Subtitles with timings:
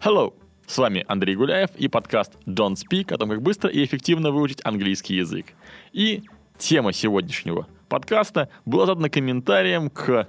[0.00, 0.32] Hello!
[0.64, 4.60] С вами Андрей Гуляев и подкаст Don't Speak о том, как быстро и эффективно выучить
[4.62, 5.46] английский язык.
[5.92, 6.22] И
[6.56, 10.28] тема сегодняшнего подкаста была задана комментарием к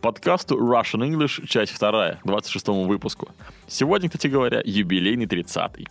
[0.00, 3.30] подкасту Russian English, часть 2, 26 выпуску.
[3.66, 5.88] Сегодня, кстати говоря, юбилейный 30-й.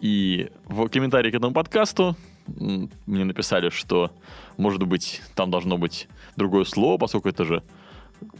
[0.00, 2.16] И в комментарии к этому подкасту
[2.48, 4.10] мне написали, что,
[4.56, 7.62] может быть, там должно быть другое слово, поскольку это же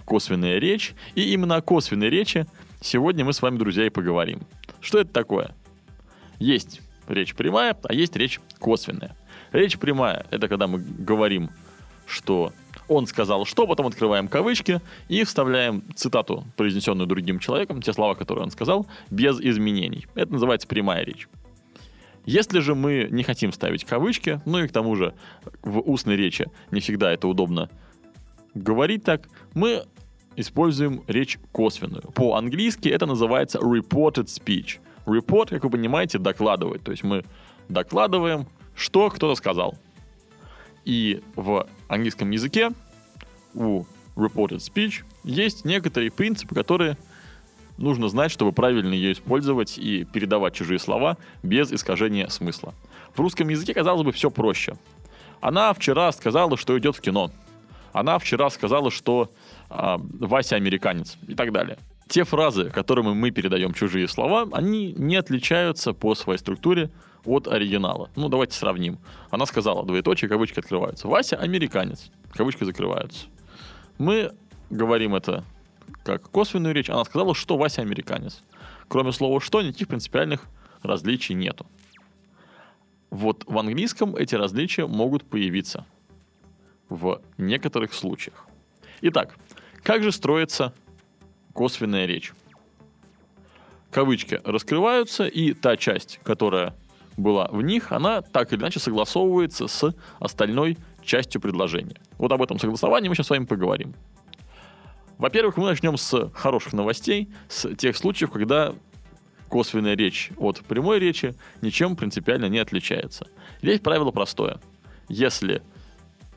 [0.04, 0.94] косвенная речь.
[1.14, 2.48] И именно о косвенной речи
[2.80, 4.40] сегодня мы с вами, друзья, и поговорим.
[4.80, 5.54] Что это такое?
[6.38, 9.16] Есть речь прямая, а есть речь косвенная.
[9.52, 11.50] Речь прямая– это когда мы говорим,
[12.06, 12.52] что
[12.88, 18.44] он сказал что, потом открываем кавычки и вставляем цитату, произнесенную другим человеком, те слова, которые
[18.44, 20.06] он сказал, без изменений.
[20.14, 21.28] Это называется прямая речь.
[22.24, 25.14] Если же мы не хотим ставить кавычки, ну и к тому же
[25.62, 27.70] в устной речи не всегда это удобно
[28.54, 29.84] говорить так, мы
[30.36, 32.02] используем речь косвенную.
[32.12, 34.78] По-английски это называется reported speech.
[35.06, 36.82] Report, как вы понимаете, докладывает.
[36.82, 37.24] То есть мы
[37.68, 39.76] докладываем, что кто-то сказал.
[40.84, 42.70] И в английском языке
[43.54, 43.84] у
[44.14, 46.96] reported speech есть некоторые принципы, которые
[47.76, 52.74] нужно знать, чтобы правильно ее использовать и передавать чужие слова без искажения смысла.
[53.14, 54.76] В русском языке, казалось бы, все проще.
[55.40, 57.30] Она вчера сказала, что идет в кино.
[57.92, 59.30] Она вчера сказала, что
[59.68, 61.78] Вася американец и так далее.
[62.08, 66.90] Те фразы, которыми мы передаем чужие слова, они не отличаются по своей структуре
[67.24, 68.10] от оригинала.
[68.14, 68.98] Ну, давайте сравним.
[69.30, 71.08] Она сказала, двоеточие, кавычки открываются.
[71.08, 73.26] Вася американец, кавычки закрываются.
[73.98, 74.32] Мы
[74.70, 75.44] говорим это
[76.04, 78.42] как косвенную речь, она сказала, что Вася американец.
[78.88, 80.42] Кроме слова «что» никаких принципиальных
[80.82, 81.66] различий нету.
[83.10, 85.84] Вот в английском эти различия могут появиться
[86.88, 88.46] в некоторых случаях.
[89.00, 89.36] Итак,
[89.86, 90.74] как же строится
[91.52, 92.32] косвенная речь?
[93.92, 96.74] Кавычки раскрываются, и та часть, которая
[97.16, 102.00] была в них, она так или иначе согласовывается с остальной частью предложения.
[102.18, 103.94] Вот об этом согласовании мы сейчас с вами поговорим.
[105.18, 108.74] Во-первых, мы начнем с хороших новостей, с тех случаев, когда
[109.48, 113.28] косвенная речь от прямой речи ничем принципиально не отличается.
[113.62, 114.58] Здесь правило простое.
[115.08, 115.62] Если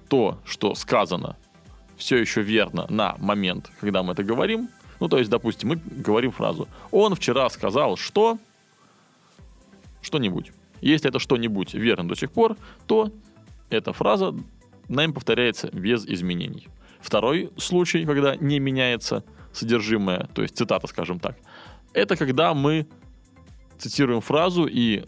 [0.07, 1.35] то, что сказано,
[1.99, 6.31] все еще верно на момент, когда мы это говорим, ну, то есть, допустим, мы говорим
[6.31, 8.39] фразу «Он вчера сказал, что...»
[10.01, 10.53] Что-нибудь.
[10.79, 12.55] Если это что-нибудь верно до сих пор,
[12.87, 13.11] то
[13.69, 14.33] эта фраза
[14.87, 16.69] нами повторяется без изменений.
[17.01, 21.37] Второй случай, когда не меняется содержимое, то есть цитата, скажем так,
[21.93, 22.87] это когда мы
[23.77, 25.03] цитируем фразу и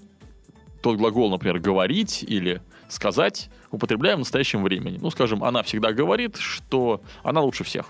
[0.81, 4.97] тот глагол, например, говорить или сказать употребляем в настоящем времени.
[5.01, 7.85] Ну, скажем, она всегда говорит, что она лучше всех.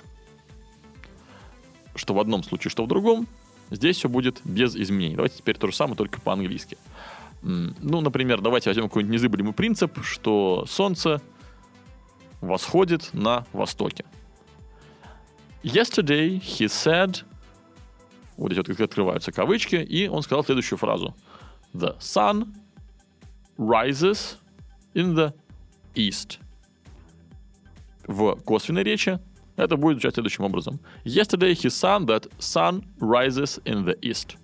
[1.95, 3.27] Что в одном случае, что в другом.
[3.71, 5.15] Здесь все будет без изменений.
[5.15, 6.77] Давайте теперь то же самое, только по-английски.
[7.41, 11.21] Ну, например, давайте возьмем какой-нибудь незыблемый принцип, что Солнце
[12.41, 14.05] восходит на востоке.
[15.63, 17.23] Yesterday he said,
[18.35, 21.15] вот эти вот открываются кавычки, и он сказал следующую фразу.
[21.73, 22.53] The sun
[23.57, 24.37] rises
[24.93, 25.33] in the
[25.95, 26.39] east.
[28.07, 29.19] В косвенной речи
[29.55, 30.79] это будет звучать следующим образом.
[31.05, 34.37] Yesterday he said that sun rises in the east.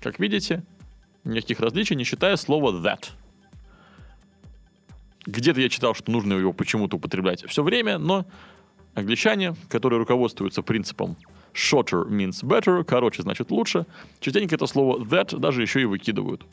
[0.00, 0.62] Как видите,
[1.24, 3.10] никаких различий, не считая слова that–
[5.26, 8.24] где-то я читал, что нужно его почему-то употреблять все время, но
[8.94, 11.16] англичане, которые руководствуются принципом
[11.52, 13.86] shorter means better, короче значит лучше,
[14.20, 16.44] частенько это слово that даже еще и выкидывают.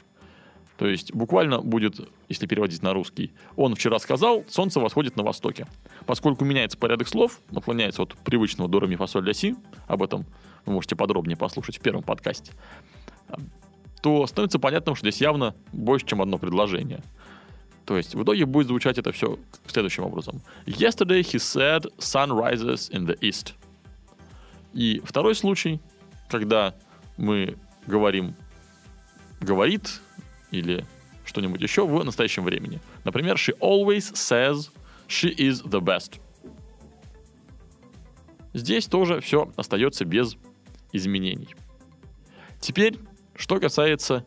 [0.78, 2.00] То есть буквально будет,
[2.30, 5.68] если переводить на русский, он вчера сказал, солнце восходит на востоке.
[6.06, 9.56] Поскольку меняется порядок слов, наклоняется от привычного до ми фасоль ля си,
[9.88, 10.26] об этом
[10.66, 12.54] вы можете подробнее послушать в первом подкасте,
[14.02, 17.02] то становится понятным, что здесь явно больше, чем одно предложение.
[17.86, 19.38] То есть в итоге будет звучать это все
[19.68, 20.42] следующим образом.
[20.66, 23.54] Yesterday he said sun rises in the east.
[24.74, 25.80] И второй случай,
[26.30, 26.74] когда
[27.18, 28.36] мы говорим
[29.44, 30.02] говорит
[30.54, 30.86] или
[31.26, 32.80] что-нибудь еще в настоящем времени.
[33.04, 34.70] Например, she always says
[35.08, 36.20] she is the best.
[38.54, 40.38] Здесь тоже все остается без
[40.92, 41.56] изменений.
[42.60, 42.98] Теперь,
[43.36, 44.26] что касается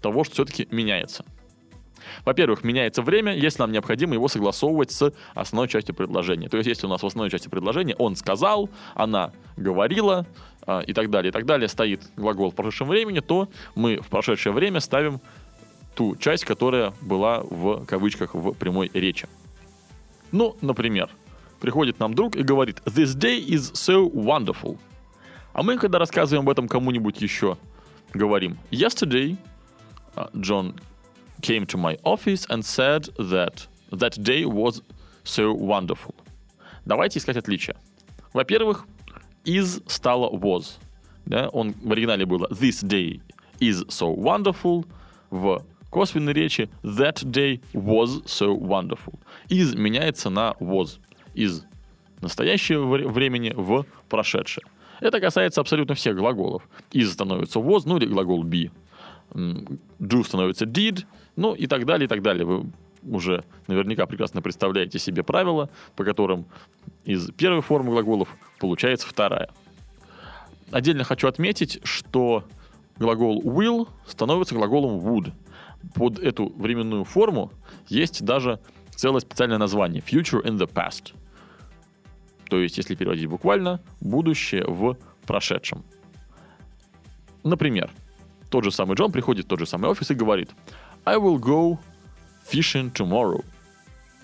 [0.00, 1.24] того, что все-таки меняется.
[2.24, 6.48] Во-первых, меняется время, если нам необходимо его согласовывать с основной частью предложения.
[6.48, 10.26] То есть, если у нас в основной части предложения он сказал, она говорила
[10.66, 14.08] э, и так далее, и так далее, стоит глагол в прошедшем времени, то мы в
[14.08, 15.20] прошедшее время ставим
[15.94, 19.28] ту часть, которая была в кавычках в прямой речи.
[20.30, 21.10] Ну, например,
[21.60, 24.78] приходит нам друг и говорит «This day is so wonderful».
[25.52, 27.58] А мы, когда рассказываем об этом кому-нибудь еще,
[28.14, 29.36] говорим «Yesterday
[30.34, 30.74] John
[31.42, 34.80] came to my office and said that that day was
[35.24, 36.14] so wonderful.
[36.86, 37.76] Давайте искать отличия.
[38.32, 38.86] Во-первых,
[39.44, 40.78] is стало was.
[41.26, 41.48] Да?
[41.48, 43.20] Он в оригинале было this day
[43.60, 44.86] is so wonderful.
[45.30, 49.18] В косвенной речи that day was so wonderful.
[49.48, 50.98] Is меняется на was.
[51.34, 51.64] Из
[52.20, 54.64] настоящего времени в прошедшее.
[55.00, 56.68] Это касается абсолютно всех глаголов.
[56.92, 58.70] Is становится was, ну или глагол be.
[59.34, 61.04] Do становится did,
[61.36, 62.44] ну и так далее, и так далее.
[62.44, 62.66] Вы
[63.02, 66.46] уже наверняка прекрасно представляете себе правила, по которым
[67.04, 68.28] из первой формы глаголов
[68.60, 69.50] получается вторая.
[70.70, 72.44] Отдельно хочу отметить, что
[72.96, 75.32] глагол will становится глаголом would.
[75.94, 77.52] Под эту временную форму
[77.88, 78.60] есть даже
[78.94, 81.12] целое специальное название future in the past.
[82.48, 84.96] То есть, если переводить буквально, будущее в
[85.26, 85.84] прошедшем.
[87.42, 87.90] Например,
[88.52, 90.50] тот же самый Джон приходит в тот же самый офис и говорит
[91.06, 91.78] I will go
[92.46, 93.42] fishing tomorrow.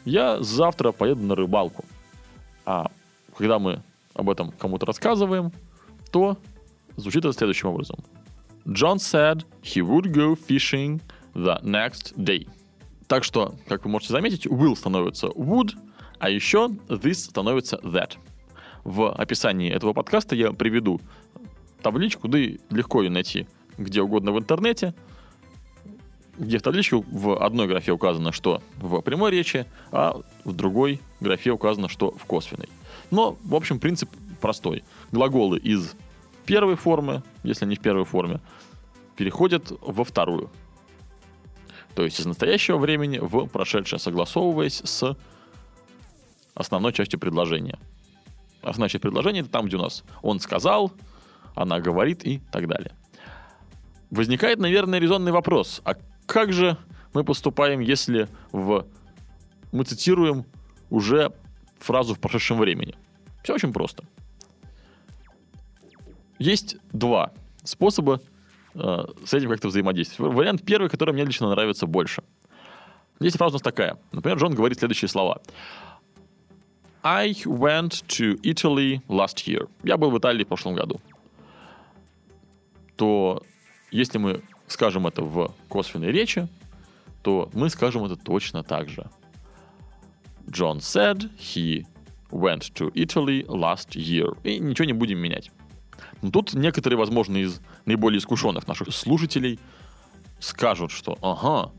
[0.04, 1.84] Я завтра поеду на рыбалку.
[2.66, 2.90] А
[3.36, 3.82] когда мы
[4.14, 5.50] об этом кому-то рассказываем,
[6.12, 6.36] то
[6.96, 7.96] звучит это следующим образом.
[8.66, 11.00] John said he would go fishing
[11.34, 12.46] the next day.
[13.06, 15.70] Так что, как вы можете заметить, will становится would,
[16.18, 18.18] а еще this становится that.
[18.84, 21.00] В описании этого подкаста я приведу
[21.80, 23.46] табличку, да и легко ее найти
[23.78, 24.94] где угодно в интернете,
[26.36, 31.50] где в табличке в одной графе указано, что в прямой речи, а в другой графе
[31.50, 32.68] указано, что в косвенной.
[33.10, 34.10] Но, в общем, принцип
[34.40, 34.84] простой.
[35.10, 35.94] Глаголы из
[36.46, 38.40] первой формы, если не в первой форме,
[39.16, 40.50] переходят во вторую.
[41.94, 45.16] То есть из настоящего времени в прошедшее, согласовываясь с
[46.54, 47.78] основной частью предложения.
[48.62, 50.92] Основная часть предложения это там, где у нас он сказал,
[51.54, 52.92] она говорит и так далее.
[54.10, 55.80] Возникает, наверное, резонный вопрос.
[55.84, 55.94] А
[56.26, 56.76] как же
[57.14, 58.86] мы поступаем, если в...
[59.72, 60.44] мы цитируем
[60.90, 61.32] уже
[61.78, 62.94] фразу в прошедшем времени?
[63.42, 64.04] Все очень просто.
[66.38, 67.32] Есть два
[67.64, 68.20] способа
[68.74, 70.34] э, с этим как-то взаимодействовать.
[70.34, 72.22] Вариант первый, который мне лично нравится больше.
[73.20, 73.98] Здесь фраза у нас такая.
[74.12, 75.40] Например, Джон говорит следующие слова.
[77.02, 79.68] I went to Italy last year.
[79.82, 81.00] Я был в Италии в прошлом году.
[82.96, 83.42] То
[83.90, 86.48] если мы скажем это в косвенной речи,
[87.22, 89.06] то мы скажем это точно так же.
[90.46, 91.86] John said he
[92.30, 94.36] went to Italy last year.
[94.44, 95.50] И ничего не будем менять.
[96.22, 99.58] Но тут некоторые, возможно, из наиболее искушенных наших слушателей
[100.38, 101.72] скажут, что ага,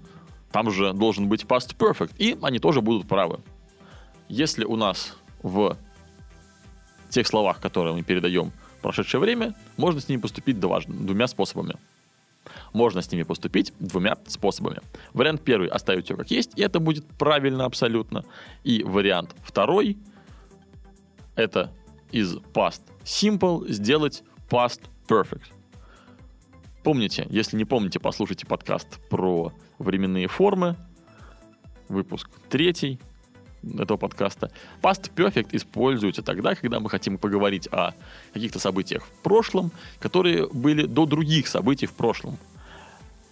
[0.51, 3.39] там же должен быть past perfect, и они тоже будут правы.
[4.27, 5.77] Если у нас в
[7.09, 8.51] тех словах, которые мы передаем
[8.81, 11.75] прошедшее время, можно с ними поступить двумя способами–
[12.73, 14.79] можно с ними поступить двумя способами.
[15.13, 18.25] Вариант первый– оставить все как есть, и это будет правильно абсолютно.
[18.63, 19.97] И вариант второй–
[21.35, 21.71] это
[22.11, 25.45] из past simple сделать past perfect.
[26.83, 30.75] Помните, если не помните, послушайте подкаст про временные формы,
[31.87, 32.99] выпуск третий
[33.63, 34.51] этого подкаста.
[34.81, 37.93] Past Perfect используется тогда, когда мы хотим поговорить о
[38.33, 42.37] каких-то событиях в прошлом, которые были до других событий в прошлом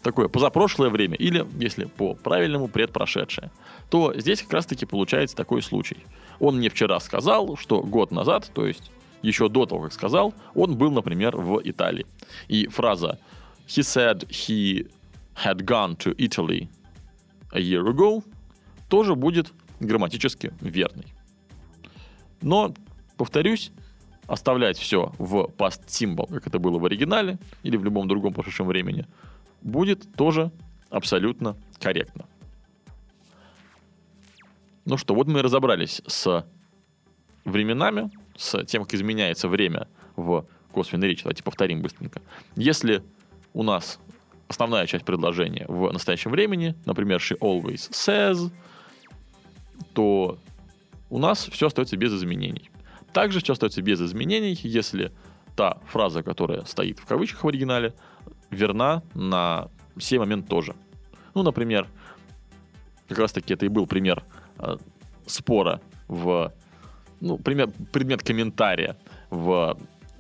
[0.02, 3.52] такое позапрошлое время или, если по правильному, предпрошедшее,
[3.90, 5.98] то здесь как раз-таки получается такой случай.
[6.40, 8.92] Он мне вчера сказал, что год назад, то есть
[9.22, 12.06] еще до того, как сказал, он был, например, в Италии.
[12.48, 13.20] И фраза
[13.68, 14.90] «He said he
[15.44, 16.70] had gone to Italy
[17.52, 18.24] a year ago»
[18.90, 21.06] тоже будет грамматически верной.
[22.42, 22.74] Но,
[23.18, 23.72] повторюсь,
[24.28, 28.68] оставлять все в past symbol, как это было в оригинале, или в любом другом прошедшем
[28.68, 29.06] времени–
[29.62, 30.52] будет тоже
[30.90, 32.26] абсолютно корректно.
[34.86, 36.48] Ну что, вот мы и разобрались с
[37.44, 41.24] временами, с тем, как изменяется время в косвенной речи.
[41.24, 42.22] Давайте повторим быстренько.
[42.56, 43.04] Если
[43.54, 44.00] у нас
[44.48, 48.52] основная часть предложения в настоящем времени, например, she always says,
[49.98, 50.38] то
[51.10, 52.70] у нас все остается без изменений.
[53.14, 55.12] Также все остается без изменений, если
[55.56, 57.96] та фраза, которая стоит в кавычках в оригинале,
[58.52, 60.76] верна на сей момент тоже.
[61.34, 61.88] Ну, например,
[63.10, 64.24] как раз таки это и был пример
[64.60, 64.78] э,
[65.26, 66.54] спора в...
[67.20, 68.98] Ну, пример, предмет комментария
[69.32, 69.80] в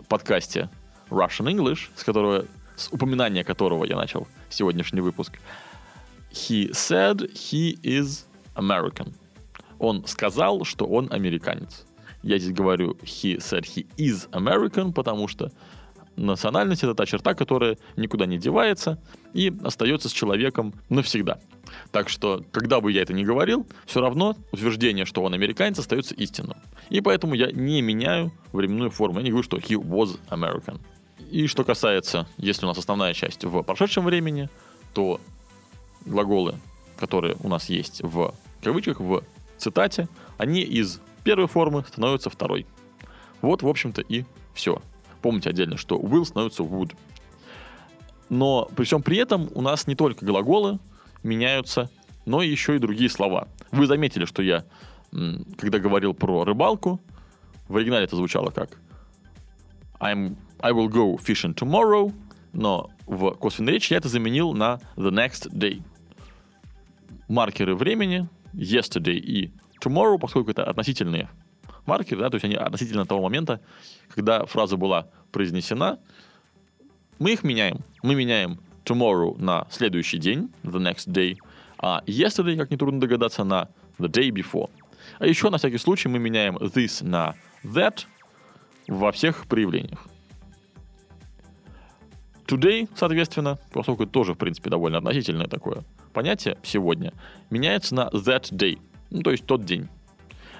[0.09, 0.71] подкасте
[1.11, 5.37] Russian English, с которого с упоминания которого я начал сегодняшний выпуск.
[6.31, 9.13] He said he is American.
[9.79, 11.85] Он сказал, что он американец.
[12.23, 15.51] Я здесь говорю he said he is American, потому что
[16.15, 18.99] национальность это та черта, которая никуда не девается
[19.33, 21.39] и остается с человеком навсегда.
[21.91, 26.15] Так что, когда бы я это ни говорил, все равно утверждение, что он американец, остается
[26.15, 26.57] истинным.
[26.89, 29.19] И поэтому я не меняю временную форму.
[29.19, 30.79] Я не говорю, что he was American.
[31.29, 34.49] И что касается, если у нас основная часть в прошедшем времени,
[34.93, 35.19] то
[36.05, 36.55] глаголы,
[36.97, 39.23] которые у нас есть в кавычках, в
[39.57, 42.65] цитате, они из первой формы становятся второй.
[43.41, 44.81] Вот, в общем-то, и все.
[45.21, 46.95] Помните отдельно, что will становится would.
[48.29, 50.79] Но при всем при этом у нас не только глаголы
[51.23, 51.89] меняются,
[52.25, 53.47] но еще и другие слова.
[53.71, 54.65] Вы заметили, что я,
[55.11, 57.01] когда говорил про рыбалку,
[57.67, 58.77] в оригинале это звучало как
[59.99, 62.13] I'm, I will go fishing tomorrow,
[62.53, 65.81] но в косвенной речи я это заменил на the next day.
[67.27, 69.51] Маркеры времени yesterday и
[69.81, 71.29] tomorrow, поскольку это относительные
[71.85, 73.61] маркеры, да, то есть они относительно того момента,
[74.13, 75.99] когда фраза была произнесена,
[77.19, 77.79] мы их меняем.
[78.03, 81.37] Мы меняем tomorrow на следующий день, the next day,
[81.77, 84.69] а yesterday, как нетрудно догадаться, на the day before.
[85.19, 88.05] А еще на всякий случай мы меняем this на that
[88.87, 90.05] во всех проявлениях.
[92.45, 95.83] Today, соответственно, поскольку это тоже, в принципе, довольно относительное такое
[96.17, 97.13] понятие сегодня,
[97.51, 98.79] меняется на that day,
[99.11, 99.87] ну, то есть тот день.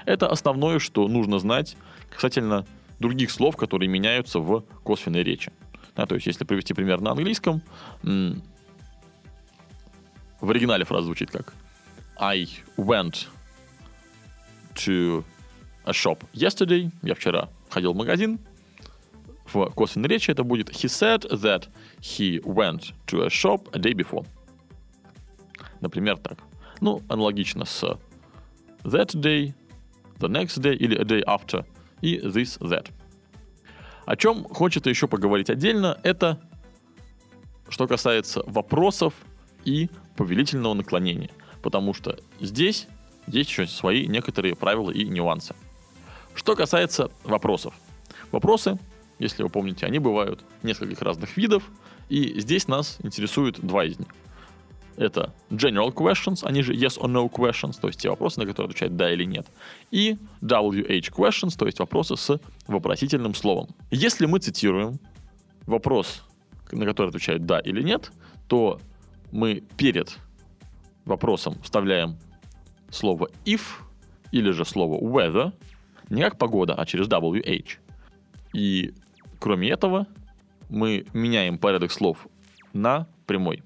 [0.05, 1.75] Это основное, что нужно знать
[2.11, 2.67] касательно
[2.99, 5.51] других слов, которые меняются в косвенной речи.
[5.95, 7.63] Да, то есть, если привести пример на английском,
[8.03, 8.39] в
[10.41, 11.55] оригинале фраза звучит как
[12.19, 12.47] I
[12.77, 13.25] went
[14.75, 15.23] to
[15.85, 16.91] a shop yesterday.
[17.01, 18.37] Я вчера ходил в магазин
[19.51, 21.67] в косвенной речи это будет he said that
[21.99, 24.23] he went to a shop a day before.
[25.81, 26.39] Например, так.
[26.81, 27.83] Ну, аналогично с
[28.83, 29.53] that day,
[30.19, 31.65] the next day или a day after
[32.01, 32.89] и this, that.
[34.05, 36.39] О чем хочется еще поговорить отдельно, это
[37.69, 39.13] что касается вопросов
[39.65, 41.31] и повелительного наклонения.
[41.61, 42.87] Потому что здесь
[43.27, 45.55] есть еще свои некоторые правила и нюансы.
[46.33, 47.73] Что касается вопросов.
[48.31, 48.79] Вопросы
[49.19, 51.63] если вы помните, они бывают нескольких разных видов,
[52.09, 54.09] и здесь нас интересует два из них.
[54.97, 58.69] Это general questions, они же yes or no questions, то есть те вопросы, на которые
[58.69, 59.45] отвечает да или нет.
[59.91, 63.69] И WH questions, то есть вопросы с вопросительным словом.
[63.91, 64.99] Если мы цитируем
[65.65, 66.23] вопрос,
[66.71, 68.11] на который отвечает да или нет,
[68.47, 68.79] то
[69.31, 70.17] мы перед
[71.05, 72.17] вопросом вставляем
[72.89, 73.61] слово if
[74.31, 75.53] или же слово weather,
[76.09, 77.77] не как погода, а через WH.
[78.53, 78.93] И
[79.39, 80.07] Кроме этого,
[80.69, 82.27] мы меняем порядок слов
[82.73, 83.63] на прямой.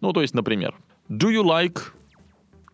[0.00, 0.74] Ну, то есть, например,
[1.08, 1.92] Do you like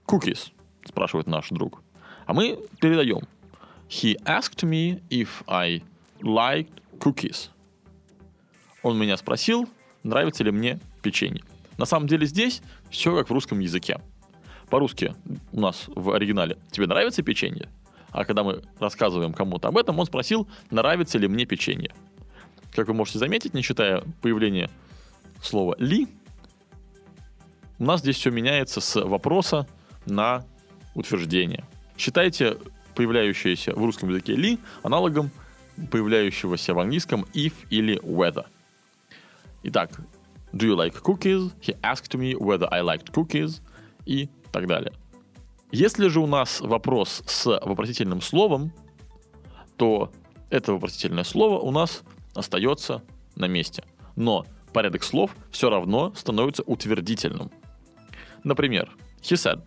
[0.07, 0.53] cookies?
[0.85, 1.83] спрашивает наш друг.
[2.27, 3.29] А мы передаем.
[3.89, 5.83] He asked me if I
[6.21, 7.51] liked cookies.
[8.83, 9.69] Он меня спросил,
[10.03, 11.43] нравится ли мне печенье.
[11.79, 14.01] На самом деле здесь все как в русском языке.
[14.71, 15.15] По-русски
[15.53, 17.69] у нас в оригинале «Тебе нравится печенье?»
[18.11, 21.93] А когда мы рассказываем кому-то об этом, он спросил, нравится ли мне печенье.
[22.75, 24.71] Как вы можете заметить, не считая появления
[25.43, 26.09] слова «ли»,
[27.83, 29.67] у нас здесь все меняется с вопроса
[30.07, 30.45] на
[30.95, 31.65] утверждение.
[31.99, 32.57] Считайте
[32.95, 35.33] появляющееся в русском языке «ли» аналогом
[35.91, 38.47] появляющегося в английском if или whether.
[39.65, 39.99] Итак,
[40.53, 41.51] do you like cookies?
[41.61, 43.61] He asked me whether I liked cookies
[44.07, 44.93] и так далее.
[45.73, 48.73] Если же у нас вопрос с вопросительным словом,
[49.77, 50.13] то
[50.51, 52.05] это вопросительное слово у нас
[52.37, 53.03] остается
[53.35, 53.83] на месте.
[54.15, 57.51] Но порядок слов все равно становится утвердительным.
[58.45, 58.89] Например,
[59.23, 59.61] he said,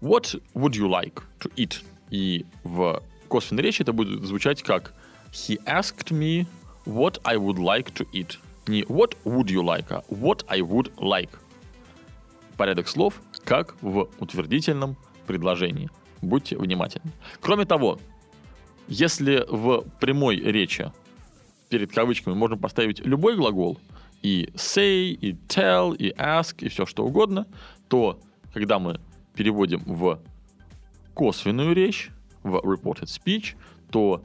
[0.00, 1.82] what would you like to eat?
[2.10, 4.92] И в косвенной речи это будет звучать как
[5.32, 6.46] he asked me
[6.84, 8.38] what I would like to eat.
[8.66, 11.30] Не what would you like, а what I would like.
[12.56, 14.96] Порядок слов как в утвердительном
[15.26, 15.90] предложении.
[16.20, 17.12] Будьте внимательны.
[17.40, 17.98] Кроме того,
[18.88, 20.92] если в прямой речи
[21.68, 23.80] перед кавычками можно поставить любой глагол,
[24.22, 27.46] и say, и tell, и ask, и все что угодно,
[27.88, 28.20] то
[28.52, 29.00] когда мы
[29.34, 30.20] переводим в
[31.14, 32.10] косвенную речь,
[32.42, 33.54] в reported speech,
[33.90, 34.22] то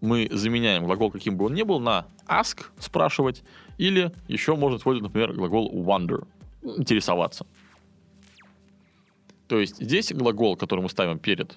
[0.00, 3.42] мы заменяем глагол, каким бы он ни был, на ask, спрашивать,
[3.78, 6.26] или еще можно использовать, например, глагол wonder,
[6.62, 7.46] интересоваться.
[9.46, 11.56] То есть здесь глагол, который мы ставим перед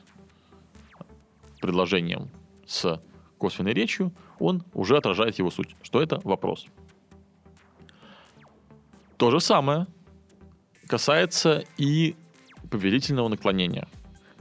[1.62, 2.30] предложением
[2.66, 3.02] с
[3.44, 6.66] косвенной речью, он уже отражает его суть, что это вопрос.
[9.18, 9.86] То же самое
[10.88, 12.16] касается и
[12.72, 13.90] повелительного наклонения.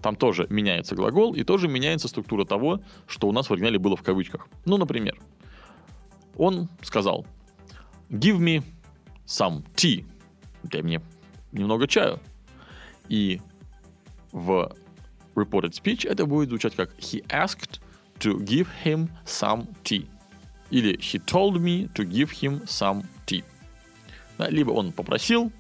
[0.01, 3.97] Там тоже меняется глагол и тоже меняется структура того, что у нас в оригинале было
[3.97, 4.47] в кавычках.
[4.65, 5.19] Ну, например,
[6.37, 7.27] он сказал
[8.09, 8.63] «Give me
[9.27, 10.07] some tea».
[10.63, 11.03] Дай мне
[11.51, 12.21] немного чаю.
[13.09, 13.41] И
[14.31, 14.73] в
[15.35, 17.81] reported speech это будет звучать как «He asked
[18.23, 20.07] to give him some tea».
[20.71, 23.45] Или «He told me to give him some tea».
[24.39, 25.53] Да, либо он попросил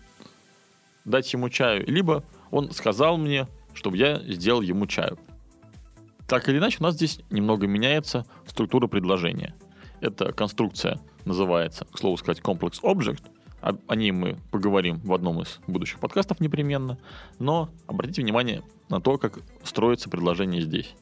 [1.04, 5.19] дать ему чаю, либо он сказал мне, чтобы я сделал ему чаю.
[6.26, 9.54] Так или иначе, у нас здесь немного меняется структура предложения.
[10.00, 13.23] Эта конструкция называется, к слову сказать, complex object.
[13.61, 16.99] О, о ней мы поговорим в одном из будущих подкастов непременно.
[17.38, 20.95] Но обратите внимание на то, как строится предложение здесь.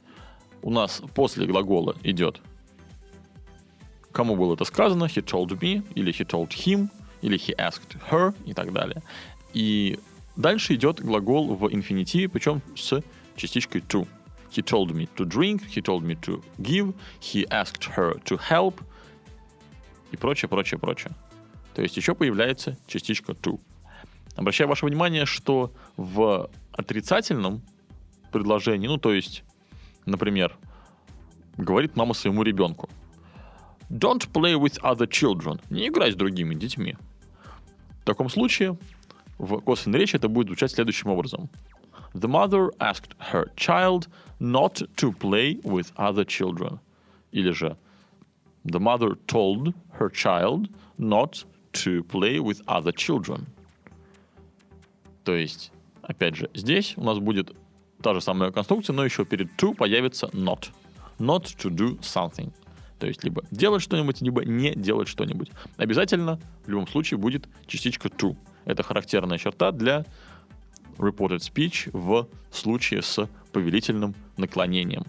[0.63, 2.41] У нас после глагола идет
[4.13, 6.89] кому было это сказано, he told me, или he told him,
[7.23, 9.03] или he asked her и так далее.
[9.53, 9.99] И
[10.37, 13.03] дальше идет глагол в инфинитиве, причем с
[13.37, 14.07] частичкой to.
[14.51, 18.83] He told me to drink, he told me to give, he asked her to help
[20.11, 21.13] и прочее, прочее, прочее.
[21.75, 23.61] То есть еще появляется частичка to.
[24.35, 27.63] Обращаю ваше внимание, что в отрицательном
[28.33, 29.45] предложении, ну то есть,
[30.11, 30.57] например,
[31.57, 32.89] говорит мама своему ребенку,
[33.91, 35.61] Don't play with other children.
[35.69, 36.97] Не играй с другими детьми.
[38.03, 38.79] В таком случае
[39.39, 41.49] в косвенной речи это будет звучать следующим образом.
[42.15, 46.79] The mother asked her child not to play with other children.
[47.33, 47.77] Или же
[48.65, 53.47] The mother told her child not to play with other children.
[55.25, 57.57] То есть, опять же, здесь у нас будет
[58.03, 60.71] та же самая конструкция, но еще перед to появится not.
[61.19, 62.53] Not to do something.
[62.99, 65.51] То есть либо делать что-нибудь, либо не делать что-нибудь.
[65.77, 68.37] Обязательно в любом случае будет частичка to.
[68.67, 70.05] Это характерная черта для
[70.99, 75.05] reported speech в случае с повелительным наклонением.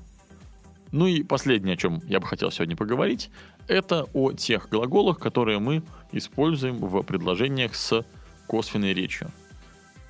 [0.91, 3.29] Ну и последнее, о чем я бы хотел сегодня поговорить,
[3.67, 8.05] это о тех глаголах, которые мы используем в предложениях с
[8.47, 9.31] косвенной речью.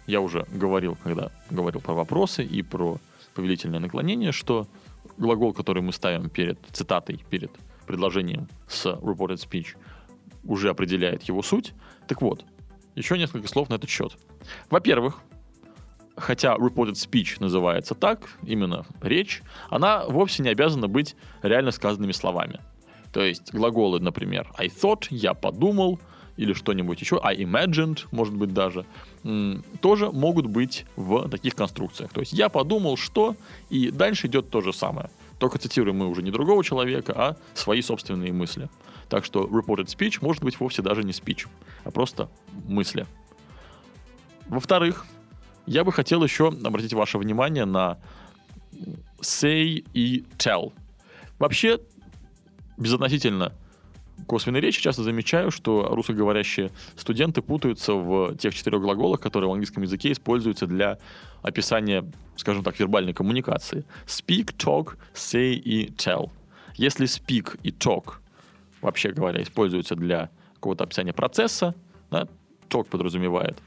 [0.08, 2.98] Я уже говорил, когда говорил про вопросы и про
[3.34, 4.68] повелительное наклонение, что
[5.18, 7.52] глагол, который мы ставим перед цитатой, перед
[7.86, 9.76] предложением с reported speech,
[10.44, 11.74] уже определяет его суть.
[12.08, 12.46] Так вот,
[12.96, 14.18] еще несколько слов на этот счет.
[14.70, 15.22] Во-первых,
[16.16, 22.60] хотя reported speech называется так, именно речь, она вовсе не обязана быть реально сказанными словами.
[23.14, 26.00] То есть глаголы, например, I thought, я подумал,
[26.38, 28.86] или что-нибудь еще, I imagined, может быть даже,
[29.82, 32.12] тоже могут быть в таких конструкциях.
[32.12, 33.36] То есть я подумал, что,
[33.70, 35.10] и дальше идет то же самое.
[35.40, 38.70] Только цитируем мы уже не другого человека, а свои собственные мысли.
[39.10, 41.48] Так что reported speech может быть вовсе даже не speech,
[41.84, 42.30] а просто
[42.68, 43.06] мысли.
[44.48, 45.06] Во-вторых,
[45.66, 47.98] я бы хотел еще обратить ваше внимание на
[49.22, 50.74] say и tell.
[51.40, 51.80] Вообще,
[52.78, 53.54] безотносительно
[54.28, 59.84] косвенной речи часто замечаю, что русскоговорящие студенты путаются в тех четырех глаголах, которые в английском
[59.84, 60.98] языке используются для
[61.42, 63.86] описания, скажем так, вербальной коммуникации.
[64.06, 66.30] Speak, talk, say и tell.
[66.76, 68.16] Если speak и talk,
[68.82, 71.76] вообще говоря, используются для какого-то описания процесса,
[72.10, 72.28] да,
[72.70, 73.58] talk подразумевает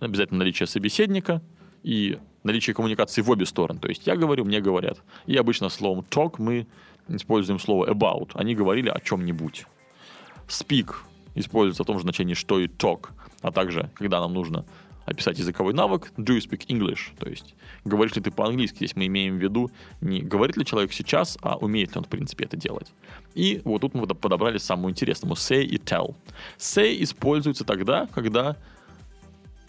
[0.00, 1.40] обязательно наличие собеседника
[1.82, 3.80] и наличие коммуникации в обе стороны.
[3.80, 4.98] То есть я говорю, мне говорят.
[5.26, 6.66] И обычно словом talk мы
[7.08, 8.30] используем слово about.
[8.34, 9.66] Они говорили о чем-нибудь.
[10.48, 10.94] Speak
[11.34, 13.08] используется в том же значении, что и talk.
[13.40, 14.64] А также, когда нам нужно
[15.04, 17.16] описать языковой навык, do you speak English?
[17.18, 18.76] То есть, говоришь ли ты по-английски?
[18.76, 22.08] Здесь мы имеем в виду не говорит ли человек сейчас, а умеет ли он, в
[22.08, 22.92] принципе, это делать.
[23.34, 26.14] И вот тут мы подобрали самому интересному say и tell.
[26.58, 28.56] Say используется тогда, когда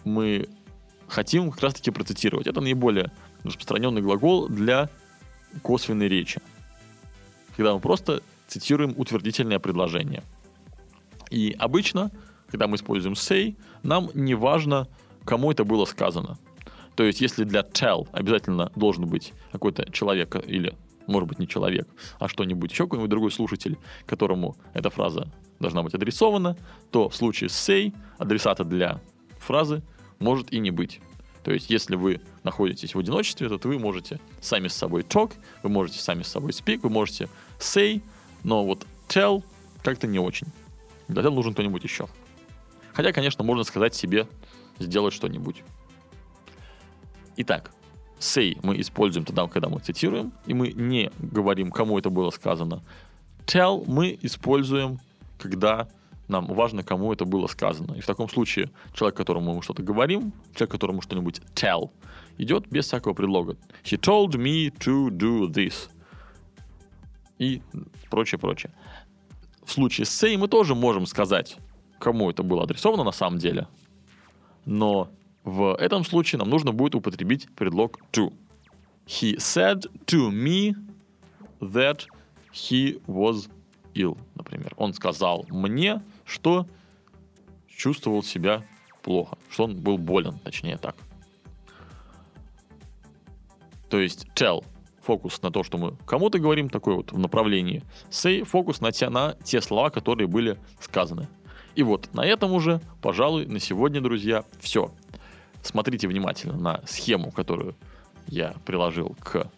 [0.03, 0.47] мы
[1.13, 2.47] хотим как раз-таки процитировать.
[2.47, 3.11] Это наиболее
[3.43, 4.89] распространенный глагол для
[5.61, 6.41] косвенной речи.
[7.55, 10.23] Когда мы просто цитируем утвердительное предложение.
[11.29, 12.11] И обычно,
[12.49, 14.87] когда мы используем say, нам не важно,
[15.23, 16.37] кому это было сказано.
[16.95, 20.75] То есть, если для tell обязательно должен быть какой-то человек или,
[21.07, 21.87] может быть, не человек,
[22.19, 26.57] а что-нибудь еще, какой-нибудь другой слушатель, которому эта фраза должна быть адресована,
[26.91, 28.99] то в случае с say адресата для
[29.39, 29.81] фразы
[30.23, 30.99] может и не быть.
[31.43, 35.69] То есть, если вы находитесь в одиночестве, то вы можете сами с собой talk, вы
[35.69, 38.01] можете сами с собой speak, вы можете say,
[38.43, 39.43] но вот tell
[39.83, 40.47] как-то не очень.
[41.09, 42.07] Для этого нужен кто-нибудь еще.
[42.93, 44.27] Хотя, конечно, можно сказать себе
[44.79, 45.63] сделать что-нибудь.
[47.35, 47.71] Итак,
[48.19, 52.81] say мы используем тогда, когда мы цитируем, и мы не говорим, кому это было сказано.
[53.45, 54.99] Tell мы используем,
[55.39, 55.89] когда
[56.27, 57.93] нам важно, кому это было сказано.
[57.93, 61.91] И в таком случае человек, которому мы что-то говорим, человек, которому что-нибудь tell,
[62.37, 63.57] идет без всякого предлога.
[63.83, 65.89] He told me to do this.
[67.39, 67.61] И
[68.09, 68.73] прочее, прочее.
[69.65, 71.57] В случае say мы тоже можем сказать,
[71.99, 73.67] кому это было адресовано на самом деле.
[74.65, 75.09] Но
[75.43, 78.33] в этом случае нам нужно будет употребить предлог to.
[79.05, 80.73] He said to me
[81.59, 82.05] that
[82.53, 83.49] he was
[83.93, 84.73] ill, например.
[84.77, 86.67] Он сказал мне, что
[87.67, 88.63] чувствовал себя
[89.01, 90.95] плохо, что он был болен, точнее так.
[93.89, 94.63] То есть tell
[95.01, 97.83] фокус на то, что мы кому-то говорим, такой вот в направлении.
[98.09, 101.27] Say фокус на те, на те слова, которые были сказаны.
[101.75, 104.91] И вот на этом уже, пожалуй, на сегодня, друзья, все.
[105.61, 107.75] Смотрите внимательно на схему, которую
[108.27, 109.49] я приложил к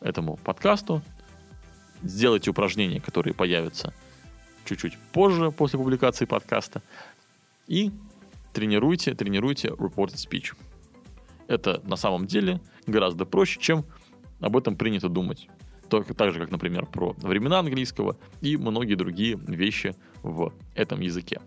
[0.00, 1.02] этому подкасту.
[2.02, 3.92] Сделайте упражнения, которые появятся
[4.68, 6.82] чуть-чуть позже, после публикации подкаста.
[7.66, 7.90] И
[8.52, 10.54] тренируйте, тренируйте reported speech.
[11.46, 13.84] Это на самом деле гораздо проще, чем
[14.40, 15.48] об этом принято думать.
[15.88, 21.40] Только так же, как, например, про времена английского и многие другие вещи в этом языке.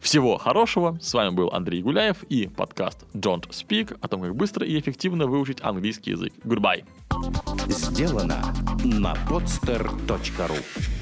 [0.00, 0.98] Всего хорошего.
[1.00, 5.28] С вами был Андрей Гуляев и подкаст Don't Speak о том, как быстро и эффективно
[5.28, 6.32] выучить английский язык.
[6.44, 6.84] Goodbye.
[7.68, 8.52] Сделано
[8.82, 11.01] на podster.ru